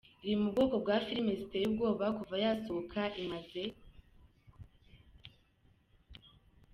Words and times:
Iri 0.25 0.35
mu 0.41 0.47
bwoko 0.53 0.75
bwa 0.83 0.95
filime 1.05 1.31
ziteye 1.39 1.65
ubwoba, 1.67 2.05
kuva 2.17 2.35
yasohoka 2.43 3.01
imaze 3.21 3.63